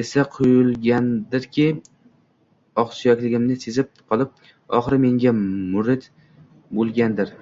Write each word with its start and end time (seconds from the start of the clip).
Esi 0.00 0.22
quyulgandirki, 0.32 1.64
oqsuyakligimni 2.82 3.56
sezib 3.62 4.02
qolib, 4.10 4.34
oxiri 4.80 4.98
menga 5.06 5.32
murid 5.38 6.04
bo‘lgandir 6.80 7.34